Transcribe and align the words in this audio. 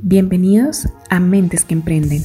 Bienvenidos 0.00 0.88
a 1.08 1.20
Mentes 1.20 1.64
que 1.64 1.72
Emprenden. 1.72 2.20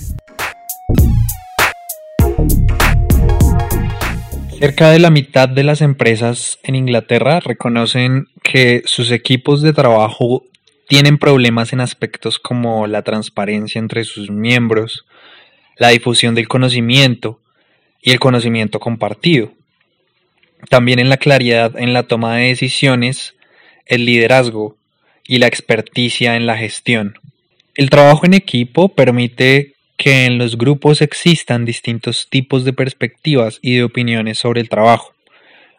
Cerca 4.58 4.90
de 4.90 4.98
la 4.98 5.12
mitad 5.12 5.48
de 5.48 5.64
las 5.64 5.82
empresas 5.82 6.58
en 6.64 6.74
Inglaterra 6.74 7.40
reconocen 7.40 8.26
que 8.42 8.82
sus 8.86 9.12
equipos 9.12 9.62
de 9.62 9.72
trabajo 9.72 10.44
tienen 10.88 11.20
problemas 11.20 11.72
en 11.72 11.80
aspectos 11.80 12.40
como 12.40 12.88
la 12.88 13.04
transparencia 13.04 13.78
entre 13.78 14.04
sus 14.04 14.32
miembros, 14.32 15.06
la 15.78 15.90
difusión 15.90 16.34
del 16.34 16.48
conocimiento 16.48 17.40
y 18.02 18.12
el 18.12 18.20
conocimiento 18.20 18.80
compartido. 18.80 19.54
También 20.72 20.98
en 20.98 21.10
la 21.10 21.18
claridad 21.18 21.78
en 21.78 21.94
la 21.94 22.02
toma 22.02 22.36
de 22.36 22.48
decisiones, 22.48 23.36
el 23.86 24.06
liderazgo 24.06 24.76
y 25.24 25.38
la 25.38 25.46
experticia 25.46 26.36
en 26.36 26.48
la 26.48 26.58
gestión. 26.58 27.19
El 27.80 27.90
trabajo 27.90 28.26
en 28.26 28.34
equipo 28.34 28.90
permite 28.90 29.76
que 29.96 30.26
en 30.26 30.38
los 30.38 30.58
grupos 30.58 31.02
existan 31.02 31.64
distintos 31.64 32.28
tipos 32.30 32.66
de 32.66 32.74
perspectivas 32.74 33.60
y 33.62 33.76
de 33.76 33.84
opiniones 33.84 34.38
sobre 34.38 34.60
el 34.60 34.68
trabajo, 34.68 35.14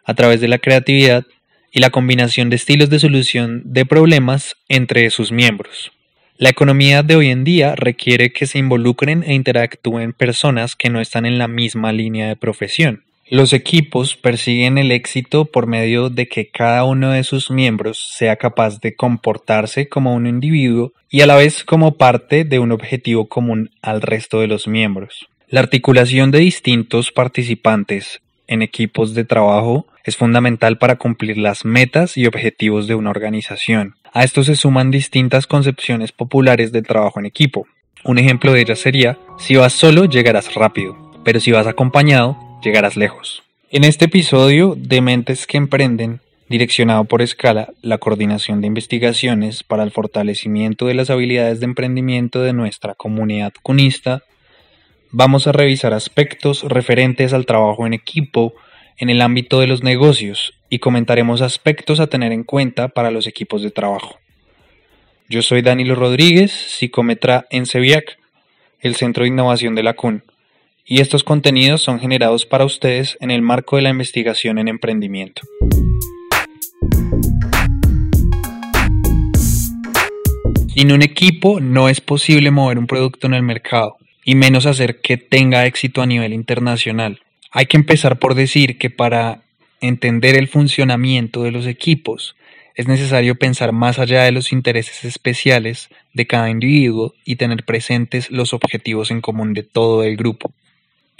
a 0.03 0.15
través 0.15 0.41
de 0.41 0.47
la 0.47 0.57
creatividad 0.57 1.27
y 1.71 1.79
la 1.79 1.91
combinación 1.91 2.49
de 2.49 2.55
estilos 2.55 2.89
de 2.89 2.97
solución 2.97 3.61
de 3.65 3.85
problemas 3.85 4.55
entre 4.67 5.11
sus 5.11 5.31
miembros. 5.31 5.91
La 6.37 6.49
economía 6.49 7.03
de 7.03 7.17
hoy 7.17 7.29
en 7.29 7.43
día 7.43 7.75
requiere 7.75 8.33
que 8.33 8.47
se 8.47 8.57
involucren 8.57 9.21
e 9.21 9.35
interactúen 9.35 10.11
personas 10.11 10.75
que 10.75 10.89
no 10.89 11.01
están 11.01 11.27
en 11.27 11.37
la 11.37 11.47
misma 11.47 11.93
línea 11.93 12.29
de 12.29 12.35
profesión. 12.35 13.03
Los 13.31 13.53
equipos 13.53 14.17
persiguen 14.17 14.77
el 14.77 14.91
éxito 14.91 15.45
por 15.45 15.65
medio 15.65 16.09
de 16.09 16.27
que 16.27 16.49
cada 16.49 16.83
uno 16.83 17.11
de 17.11 17.23
sus 17.23 17.49
miembros 17.49 17.97
sea 18.13 18.35
capaz 18.35 18.81
de 18.81 18.93
comportarse 18.93 19.87
como 19.87 20.13
un 20.13 20.27
individuo 20.27 20.91
y 21.09 21.21
a 21.21 21.25
la 21.27 21.37
vez 21.37 21.63
como 21.63 21.93
parte 21.93 22.43
de 22.43 22.59
un 22.59 22.73
objetivo 22.73 23.29
común 23.29 23.69
al 23.81 24.01
resto 24.01 24.41
de 24.41 24.47
los 24.47 24.67
miembros. 24.67 25.29
La 25.47 25.61
articulación 25.61 26.31
de 26.31 26.39
distintos 26.39 27.13
participantes 27.13 28.19
en 28.47 28.63
equipos 28.63 29.13
de 29.13 29.23
trabajo 29.23 29.87
es 30.03 30.17
fundamental 30.17 30.77
para 30.77 30.97
cumplir 30.97 31.37
las 31.37 31.63
metas 31.63 32.17
y 32.17 32.25
objetivos 32.25 32.85
de 32.85 32.95
una 32.95 33.11
organización. 33.11 33.95
A 34.11 34.25
esto 34.25 34.43
se 34.43 34.57
suman 34.57 34.91
distintas 34.91 35.47
concepciones 35.47 36.11
populares 36.11 36.73
del 36.73 36.85
trabajo 36.85 37.21
en 37.21 37.27
equipo. 37.27 37.65
Un 38.03 38.19
ejemplo 38.19 38.51
de 38.51 38.59
ellas 38.59 38.79
sería, 38.79 39.17
si 39.39 39.55
vas 39.55 39.71
solo 39.71 40.03
llegarás 40.03 40.53
rápido, 40.53 40.97
pero 41.23 41.39
si 41.39 41.53
vas 41.53 41.65
acompañado 41.65 42.50
llegarás 42.61 42.95
lejos. 42.95 43.43
En 43.69 43.83
este 43.83 44.05
episodio 44.05 44.75
de 44.77 45.01
Mentes 45.01 45.47
que 45.47 45.57
Emprenden, 45.57 46.21
direccionado 46.49 47.05
por 47.05 47.21
Escala, 47.21 47.69
la 47.81 47.97
coordinación 47.97 48.61
de 48.61 48.67
investigaciones 48.67 49.63
para 49.63 49.83
el 49.83 49.91
fortalecimiento 49.91 50.85
de 50.85 50.93
las 50.93 51.09
habilidades 51.09 51.59
de 51.59 51.65
emprendimiento 51.65 52.41
de 52.41 52.53
nuestra 52.53 52.95
comunidad 52.95 53.53
cunista, 53.63 54.23
vamos 55.09 55.47
a 55.47 55.53
revisar 55.53 55.93
aspectos 55.93 56.63
referentes 56.63 57.33
al 57.33 57.45
trabajo 57.45 57.87
en 57.87 57.93
equipo 57.93 58.53
en 58.97 59.09
el 59.09 59.21
ámbito 59.21 59.59
de 59.59 59.67
los 59.67 59.83
negocios 59.83 60.53
y 60.69 60.79
comentaremos 60.79 61.41
aspectos 61.41 61.99
a 61.99 62.07
tener 62.07 62.31
en 62.31 62.43
cuenta 62.43 62.89
para 62.89 63.11
los 63.11 63.25
equipos 63.25 63.63
de 63.63 63.71
trabajo. 63.71 64.19
Yo 65.29 65.41
soy 65.41 65.61
Danilo 65.61 65.95
Rodríguez, 65.95 66.51
psicometra 66.51 67.47
en 67.49 67.65
CEVIAC, 67.65 68.19
el 68.81 68.95
Centro 68.95 69.23
de 69.23 69.29
Innovación 69.29 69.75
de 69.75 69.83
la 69.83 69.93
CUN 69.93 70.23
y 70.85 71.01
estos 71.01 71.23
contenidos 71.23 71.81
son 71.81 71.99
generados 71.99 72.45
para 72.45 72.65
ustedes 72.65 73.17
en 73.21 73.31
el 73.31 73.41
marco 73.41 73.75
de 73.75 73.83
la 73.83 73.89
investigación 73.89 74.57
en 74.57 74.67
emprendimiento. 74.67 75.41
Sin 80.73 80.91
un 80.91 81.01
equipo 81.01 81.59
no 81.59 81.89
es 81.89 82.01
posible 82.01 82.49
mover 82.49 82.79
un 82.79 82.87
producto 82.87 83.27
en 83.27 83.33
el 83.33 83.43
mercado, 83.43 83.97
y 84.23 84.35
menos 84.35 84.65
hacer 84.65 85.01
que 85.01 85.17
tenga 85.17 85.65
éxito 85.65 86.01
a 86.01 86.05
nivel 86.05 86.33
internacional. 86.33 87.21
Hay 87.51 87.65
que 87.65 87.77
empezar 87.77 88.19
por 88.19 88.35
decir 88.35 88.77
que 88.77 88.89
para 88.89 89.41
entender 89.81 90.37
el 90.37 90.47
funcionamiento 90.47 91.43
de 91.43 91.51
los 91.51 91.65
equipos 91.65 92.35
es 92.75 92.87
necesario 92.87 93.35
pensar 93.35 93.73
más 93.73 93.99
allá 93.99 94.23
de 94.23 94.31
los 94.31 94.53
intereses 94.53 95.03
especiales 95.03 95.89
de 96.13 96.25
cada 96.25 96.49
individuo 96.49 97.13
y 97.25 97.35
tener 97.35 97.65
presentes 97.65 98.31
los 98.31 98.53
objetivos 98.53 99.11
en 99.11 99.21
común 99.21 99.53
de 99.53 99.63
todo 99.63 100.03
el 100.03 100.15
grupo. 100.15 100.53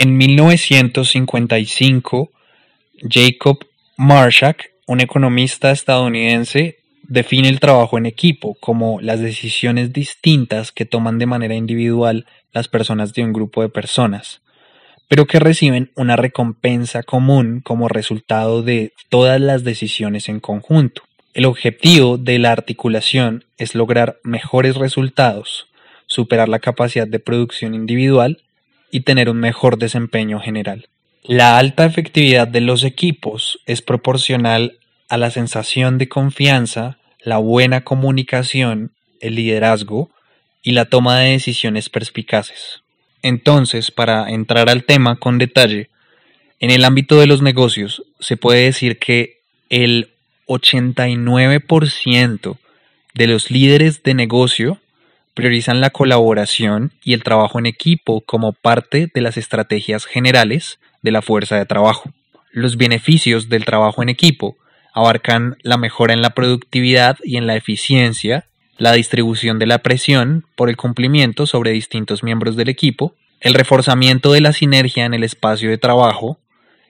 En 0.03 0.17
1955, 0.17 2.31
Jacob 3.07 3.59
Marshak, 3.97 4.71
un 4.87 4.99
economista 4.99 5.69
estadounidense, 5.69 6.79
define 7.03 7.49
el 7.49 7.59
trabajo 7.59 7.99
en 7.99 8.07
equipo 8.07 8.57
como 8.59 8.99
las 8.99 9.19
decisiones 9.19 9.93
distintas 9.93 10.71
que 10.71 10.85
toman 10.85 11.19
de 11.19 11.27
manera 11.27 11.53
individual 11.53 12.25
las 12.51 12.67
personas 12.67 13.13
de 13.13 13.23
un 13.23 13.31
grupo 13.31 13.61
de 13.61 13.69
personas, 13.69 14.41
pero 15.07 15.27
que 15.27 15.39
reciben 15.39 15.91
una 15.95 16.15
recompensa 16.15 17.03
común 17.03 17.61
como 17.63 17.87
resultado 17.87 18.63
de 18.63 18.93
todas 19.09 19.39
las 19.39 19.63
decisiones 19.63 20.29
en 20.29 20.39
conjunto. 20.39 21.03
El 21.35 21.45
objetivo 21.45 22.17
de 22.17 22.39
la 22.39 22.51
articulación 22.51 23.45
es 23.59 23.75
lograr 23.75 24.17
mejores 24.23 24.77
resultados, 24.77 25.67
superar 26.07 26.49
la 26.49 26.57
capacidad 26.57 27.07
de 27.07 27.19
producción 27.19 27.75
individual 27.75 28.39
y 28.91 29.01
tener 29.01 29.29
un 29.29 29.39
mejor 29.39 29.77
desempeño 29.77 30.39
general. 30.39 30.87
La 31.23 31.57
alta 31.57 31.85
efectividad 31.85 32.47
de 32.47 32.61
los 32.61 32.83
equipos 32.83 33.59
es 33.65 33.81
proporcional 33.81 34.77
a 35.07 35.17
la 35.17 35.31
sensación 35.31 35.97
de 35.97 36.09
confianza, 36.09 36.97
la 37.23 37.37
buena 37.37 37.81
comunicación, 37.81 38.91
el 39.19 39.35
liderazgo 39.35 40.09
y 40.63 40.71
la 40.71 40.85
toma 40.85 41.19
de 41.19 41.31
decisiones 41.31 41.89
perspicaces. 41.89 42.81
Entonces, 43.21 43.91
para 43.91 44.29
entrar 44.29 44.69
al 44.69 44.83
tema 44.83 45.17
con 45.17 45.37
detalle, 45.37 45.89
en 46.59 46.71
el 46.71 46.85
ámbito 46.85 47.19
de 47.19 47.27
los 47.27 47.41
negocios 47.41 48.03
se 48.19 48.37
puede 48.37 48.63
decir 48.63 48.99
que 48.99 49.41
el 49.69 50.11
89% 50.47 52.57
de 53.13 53.27
los 53.27 53.51
líderes 53.51 54.03
de 54.03 54.13
negocio 54.13 54.79
priorizan 55.33 55.81
la 55.81 55.89
colaboración 55.89 56.91
y 57.03 57.13
el 57.13 57.23
trabajo 57.23 57.59
en 57.59 57.65
equipo 57.65 58.21
como 58.21 58.53
parte 58.53 59.09
de 59.13 59.21
las 59.21 59.37
estrategias 59.37 60.05
generales 60.05 60.79
de 61.01 61.11
la 61.11 61.21
fuerza 61.21 61.57
de 61.57 61.65
trabajo. 61.65 62.11
Los 62.51 62.77
beneficios 62.77 63.49
del 63.49 63.65
trabajo 63.65 64.03
en 64.03 64.09
equipo 64.09 64.57
abarcan 64.93 65.57
la 65.61 65.77
mejora 65.77 66.13
en 66.13 66.21
la 66.21 66.31
productividad 66.31 67.17
y 67.23 67.37
en 67.37 67.47
la 67.47 67.55
eficiencia, 67.55 68.47
la 68.77 68.93
distribución 68.93 69.57
de 69.57 69.67
la 69.67 69.79
presión 69.79 70.45
por 70.55 70.69
el 70.69 70.77
cumplimiento 70.77 71.47
sobre 71.47 71.71
distintos 71.71 72.23
miembros 72.23 72.55
del 72.55 72.69
equipo, 72.69 73.15
el 73.39 73.53
reforzamiento 73.53 74.33
de 74.33 74.41
la 74.41 74.53
sinergia 74.53 75.05
en 75.05 75.13
el 75.13 75.23
espacio 75.23 75.69
de 75.69 75.77
trabajo 75.77 76.39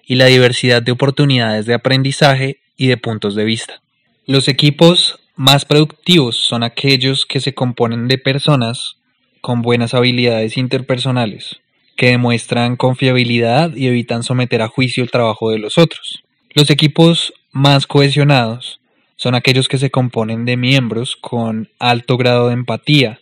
y 0.06 0.16
la 0.16 0.26
diversidad 0.26 0.82
de 0.82 0.92
oportunidades 0.92 1.66
de 1.66 1.76
aprendizaje 1.76 2.60
y 2.76 2.88
de 2.88 2.98
puntos 2.98 3.36
de 3.36 3.46
vista. 3.46 3.82
Los 4.26 4.48
equipos 4.48 5.20
más 5.42 5.66
productivos 5.66 6.38
son 6.38 6.62
aquellos 6.62 7.26
que 7.26 7.40
se 7.40 7.56
componen 7.56 8.08
de 8.08 8.20
personas 8.20 8.98
con 9.42 9.64
buenas 9.64 9.96
habilidades 9.96 10.56
interpersonales, 10.56 11.62
que 11.98 12.12
demuestran 12.12 12.76
confiabilidad 12.76 13.76
y 13.76 13.88
evitan 13.88 14.22
someter 14.22 14.62
a 14.62 14.68
juicio 14.68 15.04
el 15.04 15.10
trabajo 15.10 15.50
de 15.50 15.58
los 15.58 15.80
otros. 15.80 16.24
Los 16.52 16.70
equipos 16.70 17.34
más 17.52 17.88
cohesionados 17.88 18.82
son 19.16 19.34
aquellos 19.34 19.68
que 19.68 19.80
se 19.80 19.90
componen 19.90 20.46
de 20.46 20.58
miembros 20.58 21.16
con 21.16 21.70
alto 21.80 22.18
grado 22.18 22.50
de 22.50 22.54
empatía, 22.54 23.20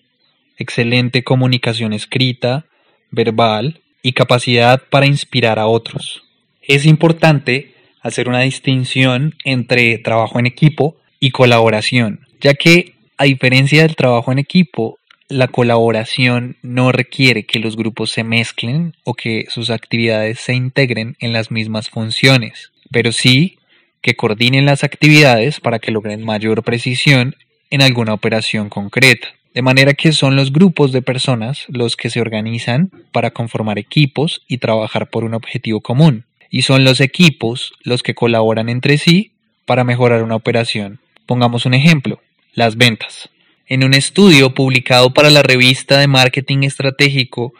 excelente 0.57 1.23
comunicación 1.23 1.93
escrita, 1.93 2.65
verbal 3.11 3.79
y 4.01 4.11
capacidad 4.11 4.81
para 4.89 5.05
inspirar 5.05 5.57
a 5.57 5.67
otros. 5.67 6.23
Es 6.61 6.85
importante 6.85 7.75
hacer 8.01 8.27
una 8.27 8.41
distinción 8.41 9.35
entre 9.45 9.97
trabajo 9.99 10.37
en 10.37 10.47
equipo 10.47 10.98
y 11.19 11.31
colaboración, 11.31 12.21
ya 12.41 12.53
que 12.53 12.93
a 13.17 13.25
diferencia 13.25 13.81
del 13.81 13.95
trabajo 13.95 14.31
en 14.31 14.39
equipo, 14.39 14.97
la 15.27 15.47
colaboración 15.47 16.57
no 16.63 16.91
requiere 16.91 17.43
que 17.43 17.59
los 17.59 17.75
grupos 17.75 18.11
se 18.11 18.23
mezclen 18.23 18.95
o 19.03 19.13
que 19.13 19.45
sus 19.49 19.69
actividades 19.69 20.39
se 20.39 20.55
integren 20.55 21.17
en 21.19 21.33
las 21.33 21.51
mismas 21.51 21.89
funciones, 21.89 22.71
pero 22.91 23.11
sí 23.11 23.59
que 24.01 24.15
coordinen 24.15 24.65
las 24.65 24.83
actividades 24.83 25.59
para 25.59 25.79
que 25.79 25.91
logren 25.91 26.23
mayor 26.23 26.63
precisión 26.63 27.35
en 27.69 27.81
alguna 27.81 28.13
operación 28.13 28.69
concreta. 28.69 29.27
De 29.53 29.61
manera 29.61 29.93
que 29.93 30.13
son 30.13 30.35
los 30.35 30.53
grupos 30.53 30.91
de 30.93 31.01
personas 31.01 31.65
los 31.67 31.95
que 31.97 32.09
se 32.09 32.21
organizan 32.21 32.91
para 33.11 33.31
conformar 33.31 33.77
equipos 33.77 34.41
y 34.47 34.59
trabajar 34.59 35.09
por 35.09 35.23
un 35.23 35.33
objetivo 35.33 35.81
común. 35.81 36.25
Y 36.49 36.61
son 36.61 36.83
los 36.83 37.01
equipos 37.01 37.73
los 37.83 38.01
que 38.01 38.15
colaboran 38.15 38.69
entre 38.69 38.97
sí 38.97 39.33
para 39.65 39.83
mejorar 39.83 40.23
una 40.23 40.35
operación 40.35 40.99
Pongamos 41.29 41.67
un 41.67 41.75
ejemplo, 41.75 42.23
las 42.55 42.75
ventas. 42.75 43.29
En 43.67 43.83
un 43.83 43.93
estudio 43.93 44.55
publicado 44.55 45.13
para 45.13 45.29
la 45.29 45.43
revista 45.43 45.99
de 45.99 46.07
marketing 46.07 46.63
estratégico 46.63 47.53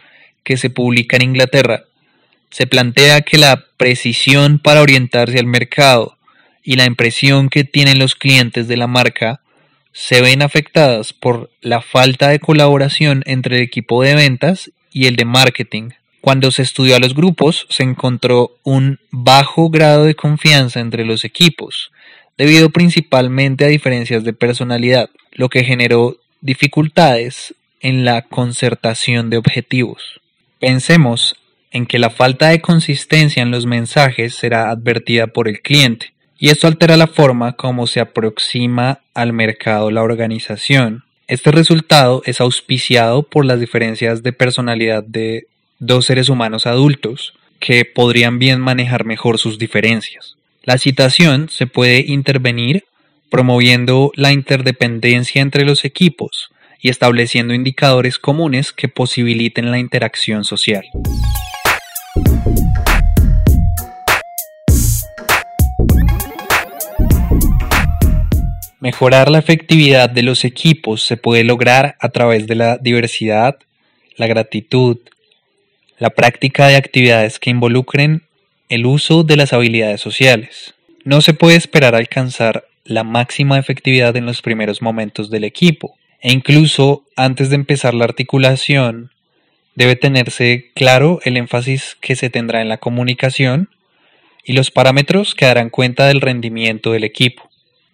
que 0.44 0.57
se 0.57 0.71
publica 0.71 1.18
en 1.18 1.21
Inglaterra, 1.21 1.83
se 2.50 2.66
plantea 2.66 3.21
que 3.21 3.38
la 3.38 3.68
precisión 3.77 4.57
para 4.57 4.81
orientarse 4.81 5.38
al 5.38 5.45
mercado 5.45 6.18
y 6.63 6.77
la 6.77 6.86
impresión 6.86 7.48
que 7.50 7.63
tienen 7.63 8.00
los 8.00 8.16
clientes 8.16 8.68
de 8.68 8.75
la 8.75 8.88
marca 8.88 9.42
se 9.92 10.24
ven 10.24 10.42
afectadas 10.42 11.13
por 11.13 11.51
la 11.62 11.81
falta 11.81 12.30
de 12.30 12.39
colaboración 12.39 13.21
entre 13.27 13.57
el 13.57 13.62
equipo 13.62 14.01
de 14.01 14.16
ventas 14.16 14.71
y 14.92 15.06
el 15.06 15.16
de 15.16 15.25
marketing. 15.25 15.89
Cuando 16.21 16.50
se 16.50 16.63
estudió 16.63 16.95
a 16.95 17.00
los 17.00 17.13
grupos, 17.13 17.68
se 17.69 17.83
encontró 17.83 18.57
un 18.63 18.98
bajo 19.12 19.69
grado 19.69 20.06
de 20.06 20.16
confianza 20.16 20.80
entre 20.80 21.06
los 21.06 21.24
equipos, 21.24 21.92
debido 22.39 22.69
principalmente 22.69 23.65
a 23.65 23.68
diferencias 23.68 24.24
de 24.24 24.31
personalidad, 24.31 25.09
lo 25.33 25.50
que 25.50 25.65
generó 25.65 26.15
dificultades 26.39 27.53
en 27.81 28.06
la 28.06 28.21
concertación 28.21 29.30
de 29.30 29.36
objetivos. 29.36 30.21
Pensemos 30.57 31.36
en 31.71 31.86
que 31.86 32.00
la 32.00 32.09
falta 32.09 32.47
de 32.47 32.62
consistencia 32.62 33.44
en 33.44 33.51
los 33.51 33.65
mensajes 33.65 34.36
será 34.36 34.69
advertida 34.69 35.27
por 35.27 35.50
el 35.50 35.59
cliente, 35.62 36.13
y 36.38 36.47
esto 36.47 36.68
altera 36.68 36.95
la 36.95 37.07
forma 37.07 37.57
como 37.57 37.88
se 37.88 38.00
aproxima 38.00 39.01
al 39.13 39.33
mercado 39.33 39.92
la 39.92 40.01
organización. 40.01 41.03
Este 41.27 41.51
resultado 41.51 42.21
es 42.25 42.39
auspiciado 42.39 43.24
por 43.24 43.44
las 43.44 43.59
diferencias 43.59 44.24
de 44.24 44.31
personalidad 44.31 45.03
de 45.03 45.47
dos 45.80 46.06
seres 46.06 46.30
humanos 46.30 46.68
adultos 46.68 47.33
que 47.59 47.83
podrían 47.83 48.39
bien 48.39 48.62
manejar 48.62 49.03
mejor 49.03 49.39
sus 49.39 49.59
diferencias. 49.59 50.38
La 50.69 50.77
citación 50.77 51.50
se 51.50 51.66
puede 51.66 52.01
intervenir 52.06 52.83
promoviendo 53.31 54.12
la 54.13 54.31
interdependencia 54.31 55.42
entre 55.42 55.66
los 55.66 55.83
equipos 55.83 56.51
y 56.80 56.89
estableciendo 56.89 57.56
indicadores 57.56 58.19
comunes 58.19 58.71
que 58.71 58.88
posibiliten 58.88 59.71
la 59.71 59.80
interacción 59.80 60.44
social. 60.44 60.83
Mejorar 68.80 69.31
la 69.31 69.39
efectividad 69.39 70.07
de 70.07 70.21
los 70.21 70.45
equipos 70.45 71.01
se 71.01 71.18
puede 71.18 71.44
lograr 71.44 71.95
a 72.00 72.10
través 72.10 72.45
de 72.45 72.54
la 72.54 72.77
diversidad, 72.77 73.57
la 74.18 74.27
gratitud, 74.27 75.00
la 75.98 76.12
práctica 76.12 76.68
de 76.68 76.75
actividades 76.75 77.39
que 77.39 77.50
involucren 77.50 78.28
el 78.69 78.86
uso 78.86 79.24
de 79.24 79.36
las 79.36 79.51
habilidades 79.51 80.00
sociales. 80.00 80.75
No 81.04 81.21
se 81.21 81.33
puede 81.33 81.57
esperar 81.57 81.95
alcanzar 81.95 82.66
la 82.86 83.04
máxima 83.04 83.57
efectividad 83.57 84.16
en 84.16 84.25
los 84.25 84.42
primeros 84.42 84.81
momentos 84.81 85.30
del 85.30 85.44
equipo, 85.44 85.95
e 86.21 86.31
incluso 86.31 87.04
antes 87.16 87.50
de 87.50 87.56
empezar 87.56 87.94
la 87.94 88.06
articulación, 88.06 89.12
debe 89.75 89.95
tenerse 89.95 90.71
claro 90.75 91.19
el 91.24 91.38
énfasis 91.38 91.98
que 92.00 92.16
se 92.16 92.30
tendrá 92.30 92.62
en 92.62 92.69
la 92.69 92.77
comunicación 92.77 93.69
y 94.44 94.54
los 94.54 94.71
parámetros 94.71 95.36
que 95.36 95.45
darán 95.45 95.69
cuenta 95.69 96.07
del 96.07 96.21
rendimiento 96.21 96.92
del 96.92 97.04
equipo. 97.04 97.50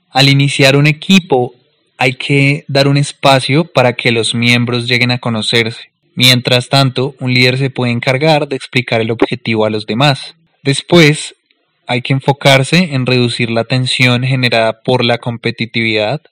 Al 0.10 0.30
iniciar 0.30 0.76
un 0.76 0.88
equipo 0.88 1.54
hay 1.98 2.14
que 2.14 2.66
dar 2.68 2.88
un 2.88 2.98
espacio 2.98 3.66
para 3.66 3.94
que 3.94 4.12
los 4.12 4.36
miembros 4.36 4.88
lleguen 4.88 5.12
a 5.12 5.20
conocerse. 5.20 5.92
Mientras 6.16 6.70
tanto, 6.70 7.16
un 7.20 7.34
líder 7.34 7.58
se 7.58 7.70
puede 7.70 7.92
encargar 7.92 8.48
de 8.48 8.56
explicar 8.56 9.02
el 9.02 9.12
objetivo 9.12 9.66
a 9.66 9.70
los 9.70 9.86
demás. 9.86 10.36
Después, 10.66 11.36
hay 11.86 12.02
que 12.02 12.14
enfocarse 12.14 12.96
en 12.96 13.06
reducir 13.06 13.52
la 13.52 13.66
tensión 13.66 14.24
generada 14.24 14.82
por 14.82 15.06
la 15.06 15.20
competitividad 15.20 16.24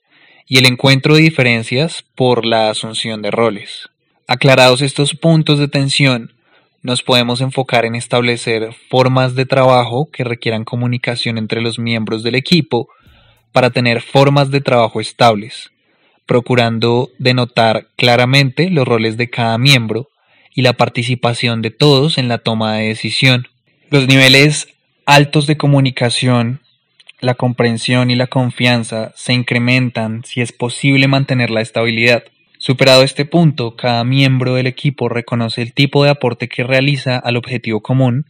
y 0.47 0.57
el 0.57 0.65
encuentro 0.65 1.13
de 1.13 1.21
diferencias 1.21 2.03
por 2.15 2.44
la 2.44 2.71
asunción 2.71 3.21
de 3.21 3.30
roles. 3.30 3.89
Aclarados 4.25 4.81
estos 4.81 5.13
puntos 5.13 5.59
de 5.59 5.68
tensión, 5.68 6.33
nos 6.81 7.03
podemos 7.03 7.41
enfocar 7.41 7.85
en 7.85 7.94
establecer 7.94 8.74
formas 8.89 9.35
de 9.35 9.45
trabajo 9.45 10.09
que 10.12 10.24
requieran 10.24 10.65
comunicación 10.65 11.38
entre 11.38 11.62
los 11.62 11.77
miembros 11.77 12.24
del 12.24 12.33
equipo 12.33 12.89
para 13.51 13.69
tener 13.69 14.01
formas 14.01 14.50
de 14.50 14.62
trabajo 14.62 15.00
estables, 15.00 15.69
procurando 16.25 17.12
denotar 17.19 17.89
claramente 17.97 18.71
los 18.71 18.88
roles 18.88 19.15
de 19.15 19.30
cada 19.30 19.59
miembro 19.59 20.09
y 20.56 20.63
la 20.63 20.74
participación 20.74 21.62
de 21.62 21.69
todos 21.69 22.18
en 22.18 22.30
la 22.30 22.39
toma 22.39 22.77
de 22.77 22.88
decisión. 22.88 23.52
Los 23.94 24.07
niveles 24.07 24.69
altos 25.06 25.45
de 25.45 25.56
comunicación, 25.56 26.62
la 27.22 27.36
comprensión 27.36 28.10
y 28.10 28.16
la 28.16 28.25
confianza 28.25 29.13
se 29.16 29.34
incrementan 29.34 30.24
si 30.25 30.42
es 30.42 30.51
posible 30.51 31.07
mantener 31.07 31.51
la 31.51 31.62
estabilidad. 31.62 32.24
Superado 32.57 33.04
este 33.04 33.24
punto, 33.24 33.75
cada 33.75 34.04
miembro 34.04 34.56
del 34.56 34.66
equipo 34.66 35.10
reconoce 35.10 35.62
el 35.62 35.74
tipo 35.74 36.04
de 36.04 36.10
aporte 36.10 36.50
que 36.50 36.63
realiza 36.63 37.19
al 37.19 37.38
objetivo 37.38 37.81
común 37.81 38.25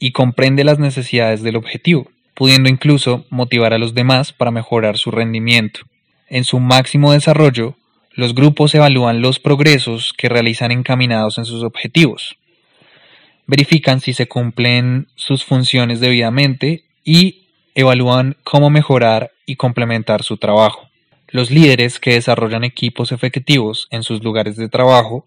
y 0.00 0.10
comprende 0.10 0.64
las 0.64 0.80
necesidades 0.80 1.40
del 1.44 1.54
objetivo 1.54 2.10
pudiendo 2.34 2.68
incluso 2.68 3.26
motivar 3.30 3.74
a 3.74 3.78
los 3.78 3.94
demás 3.94 4.32
para 4.32 4.50
mejorar 4.50 4.98
su 4.98 5.12
rendimiento. 5.12 5.82
En 6.28 6.42
su 6.42 6.58
máximo 6.58 7.12
desarrollo, 7.12 7.76
los 8.12 8.34
grupos 8.34 8.74
evalúan 8.74 9.20
los 9.20 9.38
progresos 9.38 10.12
que 10.18 10.28
realizan 10.28 10.72
encaminados 10.72 11.38
en 11.38 11.44
sus 11.44 11.62
objetivos. 11.62 12.38
Verifican 13.46 14.00
si 14.00 14.12
se 14.12 14.26
cumplen 14.26 15.08
sus 15.14 15.44
funciones 15.44 16.00
debidamente 16.00 16.84
y 17.04 17.46
evalúan 17.74 18.36
cómo 18.42 18.70
mejorar 18.70 19.32
y 19.44 19.56
complementar 19.56 20.22
su 20.22 20.36
trabajo. 20.36 20.88
Los 21.28 21.50
líderes 21.50 22.00
que 22.00 22.14
desarrollan 22.14 22.64
equipos 22.64 23.12
efectivos 23.12 23.88
en 23.90 24.02
sus 24.02 24.22
lugares 24.22 24.56
de 24.56 24.68
trabajo 24.68 25.26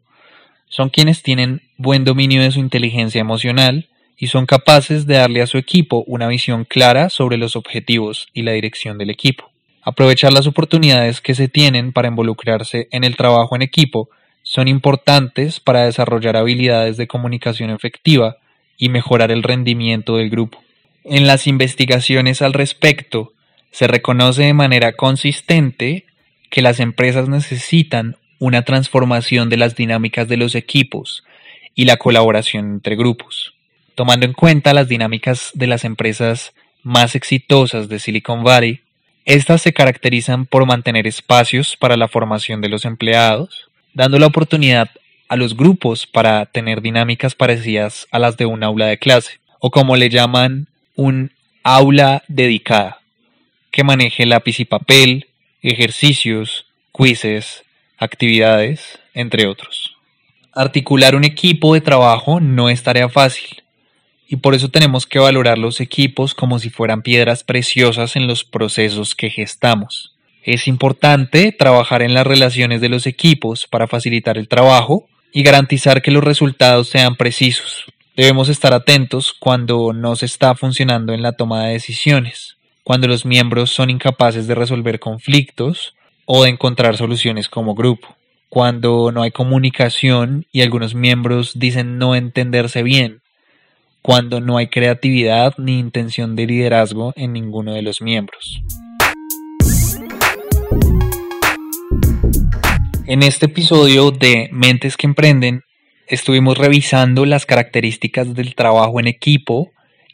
son 0.67 0.89
quienes 0.89 1.23
tienen 1.23 1.61
buen 1.77 2.03
dominio 2.03 2.41
de 2.41 2.51
su 2.51 2.59
inteligencia 2.59 3.21
emocional 3.21 3.89
y 4.17 4.27
son 4.27 4.45
capaces 4.45 5.07
de 5.07 5.15
darle 5.15 5.41
a 5.41 5.47
su 5.47 5.57
equipo 5.57 6.03
una 6.05 6.27
visión 6.27 6.65
clara 6.65 7.09
sobre 7.09 7.37
los 7.37 7.55
objetivos 7.55 8.27
y 8.33 8.43
la 8.43 8.51
dirección 8.51 8.97
del 8.97 9.09
equipo. 9.09 9.49
Aprovechar 9.81 10.33
las 10.33 10.45
oportunidades 10.45 11.21
que 11.21 11.35
se 11.35 11.47
tienen 11.47 11.93
para 11.93 12.09
involucrarse 12.09 12.89
en 12.91 13.03
el 13.03 13.15
trabajo 13.15 13.55
en 13.55 13.61
equipo 13.61 14.09
son 14.49 14.67
importantes 14.67 15.59
para 15.59 15.85
desarrollar 15.85 16.35
habilidades 16.35 16.97
de 16.97 17.05
comunicación 17.05 17.69
efectiva 17.69 18.37
y 18.79 18.89
mejorar 18.89 19.29
el 19.29 19.43
rendimiento 19.43 20.17
del 20.17 20.31
grupo. 20.31 20.63
En 21.03 21.27
las 21.27 21.45
investigaciones 21.45 22.41
al 22.41 22.53
respecto, 22.53 23.33
se 23.69 23.85
reconoce 23.85 24.45
de 24.45 24.55
manera 24.55 24.93
consistente 24.93 26.07
que 26.49 26.63
las 26.63 26.79
empresas 26.79 27.29
necesitan 27.29 28.17
una 28.39 28.63
transformación 28.63 29.49
de 29.49 29.57
las 29.57 29.75
dinámicas 29.75 30.27
de 30.27 30.37
los 30.37 30.55
equipos 30.55 31.23
y 31.75 31.85
la 31.85 31.97
colaboración 31.97 32.71
entre 32.71 32.95
grupos. 32.95 33.53
Tomando 33.93 34.25
en 34.25 34.33
cuenta 34.33 34.73
las 34.73 34.87
dinámicas 34.87 35.51
de 35.53 35.67
las 35.67 35.85
empresas 35.85 36.55
más 36.81 37.13
exitosas 37.13 37.87
de 37.87 37.99
Silicon 37.99 38.43
Valley, 38.43 38.81
estas 39.25 39.61
se 39.61 39.73
caracterizan 39.73 40.47
por 40.47 40.65
mantener 40.65 41.05
espacios 41.05 41.77
para 41.77 41.97
la 41.97 42.07
formación 42.07 42.61
de 42.61 42.69
los 42.69 42.83
empleados, 42.85 43.68
dando 43.99 44.17
la 44.17 44.27
oportunidad 44.27 44.91
a 45.27 45.35
los 45.35 45.57
grupos 45.57 46.07
para 46.07 46.45
tener 46.45 46.81
dinámicas 46.81 47.35
parecidas 47.35 48.07
a 48.11 48.19
las 48.19 48.37
de 48.37 48.45
un 48.45 48.63
aula 48.63 48.85
de 48.85 48.97
clase, 48.97 49.41
o 49.59 49.71
como 49.71 49.97
le 49.97 50.07
llaman, 50.07 50.69
un 50.95 51.33
aula 51.63 52.23
dedicada, 52.29 53.01
que 53.71 53.83
maneje 53.83 54.25
lápiz 54.25 54.61
y 54.61 54.63
papel, 54.63 55.27
ejercicios, 55.61 56.65
quizzes, 56.97 57.65
actividades, 57.97 58.99
entre 59.13 59.47
otros. 59.47 59.97
Articular 60.53 61.13
un 61.13 61.25
equipo 61.25 61.73
de 61.73 61.81
trabajo 61.81 62.39
no 62.39 62.69
es 62.69 62.81
tarea 62.81 63.09
fácil, 63.09 63.63
y 64.29 64.37
por 64.37 64.55
eso 64.55 64.69
tenemos 64.69 65.05
que 65.05 65.19
valorar 65.19 65.57
los 65.57 65.81
equipos 65.81 66.33
como 66.33 66.57
si 66.59 66.69
fueran 66.69 67.01
piedras 67.01 67.43
preciosas 67.43 68.15
en 68.15 68.27
los 68.27 68.45
procesos 68.45 69.13
que 69.13 69.29
gestamos. 69.29 70.15
Es 70.49 70.67
importante 70.67 71.51
trabajar 71.51 72.01
en 72.01 72.15
las 72.15 72.25
relaciones 72.25 72.81
de 72.81 72.89
los 72.89 73.05
equipos 73.05 73.67
para 73.67 73.85
facilitar 73.85 74.35
el 74.39 74.47
trabajo 74.47 75.07
y 75.31 75.43
garantizar 75.43 76.01
que 76.01 76.09
los 76.09 76.23
resultados 76.23 76.89
sean 76.89 77.17
precisos. 77.17 77.85
Debemos 78.17 78.49
estar 78.49 78.73
atentos 78.73 79.31
cuando 79.31 79.93
no 79.93 80.15
se 80.15 80.25
está 80.25 80.55
funcionando 80.55 81.13
en 81.13 81.21
la 81.21 81.33
toma 81.33 81.65
de 81.65 81.73
decisiones, 81.73 82.57
cuando 82.83 83.07
los 83.07 83.27
miembros 83.27 83.69
son 83.69 83.91
incapaces 83.91 84.47
de 84.47 84.55
resolver 84.55 84.99
conflictos 84.99 85.93
o 86.25 86.43
de 86.43 86.49
encontrar 86.49 86.97
soluciones 86.97 87.47
como 87.47 87.75
grupo, 87.75 88.17
cuando 88.49 89.11
no 89.11 89.21
hay 89.21 89.29
comunicación 89.29 90.47
y 90.51 90.63
algunos 90.63 90.95
miembros 90.95 91.59
dicen 91.59 91.99
no 91.99 92.15
entenderse 92.15 92.81
bien 92.81 93.21
cuando 94.01 94.41
no 94.41 94.57
hay 94.57 94.65
creatividad 94.65 95.53
ni 95.59 95.77
intención 95.77 96.35
de 96.35 96.47
liderazgo 96.47 97.13
en 97.15 97.33
ninguno 97.33 97.73
de 97.73 97.83
los 97.83 98.01
miembros. 98.01 98.63
En 103.11 103.23
este 103.23 103.47
episodio 103.47 104.11
de 104.11 104.49
Mentes 104.51 104.95
que 104.95 105.07
Emprenden, 105.07 105.63
estuvimos 106.05 106.59
revisando 106.59 107.25
las 107.25 107.47
características 107.47 108.35
del 108.35 108.53
trabajo 108.53 108.99
en 108.99 109.07
equipo 109.07 109.71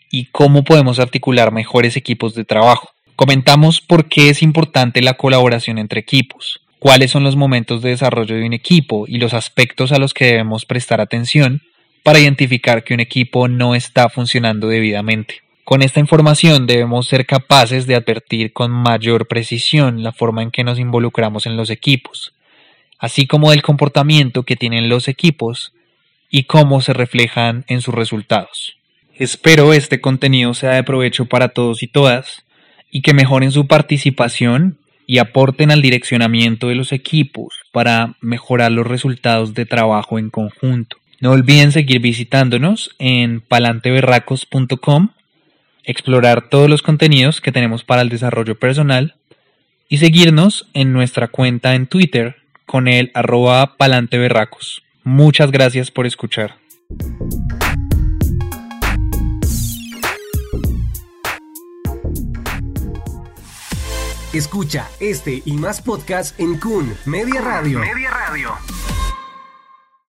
y 0.10 0.28
cómo 0.28 0.64
podemos 0.64 1.00
articular 1.00 1.52
mejores 1.52 1.98
equipos 1.98 2.36
de 2.36 2.46
trabajo. 2.46 2.92
Comentamos 3.18 3.82
por 3.82 4.08
qué 4.08 4.30
es 4.30 4.42
importante 4.42 5.02
la 5.02 5.16
colaboración 5.16 5.78
entre 5.78 6.00
equipos, 6.00 6.62
cuáles 6.80 7.12
son 7.12 7.26
los 7.26 7.36
momentos 7.36 7.82
de 7.82 7.90
desarrollo 7.90 8.38
de 8.38 8.46
un 8.46 8.54
equipo 8.54 9.04
y 9.10 9.18
los 9.18 9.34
aspectos 9.34 9.92
a 9.92 10.00
los 10.00 10.14
que 10.14 10.28
debemos 10.28 10.66
prestar 10.66 11.02
atención 11.02 11.64
para 12.02 12.20
identificar 12.20 12.86
que 12.86 12.94
un 12.94 13.02
equipo 13.02 13.50
no 13.50 13.76
está 13.76 14.08
funcionando 14.08 14.70
debidamente. 14.70 15.42
Con 15.66 15.82
esta 15.82 16.00
información 16.00 16.66
debemos 16.66 17.08
ser 17.08 17.26
capaces 17.26 17.88
de 17.88 17.96
advertir 17.96 18.54
con 18.54 18.72
mayor 18.72 19.28
precisión 19.28 20.02
la 20.02 20.14
forma 20.14 20.44
en 20.44 20.52
que 20.52 20.64
nos 20.64 20.80
involucramos 20.80 21.46
en 21.46 21.58
los 21.58 21.70
equipos, 21.70 22.35
así 23.00 23.28
como 23.28 23.52
del 23.52 23.62
comportamiento 23.62 24.44
que 24.44 24.56
tienen 24.56 24.90
los 24.90 25.08
equipos 25.08 25.74
y 26.30 26.44
cómo 26.44 26.82
se 26.82 26.94
reflejan 26.94 27.66
en 27.68 27.82
sus 27.82 27.94
resultados. 27.94 28.78
Espero 29.14 29.74
este 29.74 30.02
contenido 30.02 30.54
sea 30.54 30.72
de 30.72 30.84
provecho 30.84 31.26
para 31.26 31.50
todos 31.50 31.84
y 31.84 31.88
todas 31.88 32.44
y 32.92 33.02
que 33.02 33.14
mejoren 33.14 33.52
su 33.52 33.68
participación 33.68 34.78
y 35.08 35.20
aporten 35.20 35.72
al 35.72 35.82
direccionamiento 35.82 36.68
de 36.68 36.76
los 36.76 36.92
equipos 36.92 37.56
para 37.72 38.16
mejorar 38.22 38.72
los 38.72 38.88
resultados 38.88 39.54
de 39.54 39.66
trabajo 39.66 40.20
en 40.20 40.30
conjunto. 40.30 40.98
No 41.22 41.32
olviden 41.32 41.72
seguir 41.72 42.02
visitándonos 42.02 42.92
en 43.00 43.42
palanteberracos.com 43.42 45.10
explorar 45.86 46.50
todos 46.50 46.70
los 46.70 46.82
contenidos 46.82 47.42
que 47.42 47.52
tenemos 47.52 47.84
para 47.84 48.02
el 48.02 48.10
desarrollo 48.10 48.58
personal 48.58 49.16
y 49.88 49.98
seguirnos 49.98 50.68
en 50.74 50.92
nuestra 50.92 51.28
cuenta 51.28 51.76
en 51.76 51.88
Twitter 51.88 52.38
con 52.66 52.88
el 52.88 53.12
arroba 53.14 53.78
palanteberracos. 53.78 54.84
Muchas 55.04 55.52
gracias 55.52 55.92
por 55.92 56.06
escuchar. 56.06 56.56
Escucha 64.34 64.90
este 65.00 65.42
y 65.46 65.54
más 65.54 65.82
podcasts 65.82 66.38
en 66.38 66.60
Kun 66.60 66.94
Media 67.06 67.40
Radio. 67.40 67.80
Media 67.80 68.10
Radio. 68.12 68.75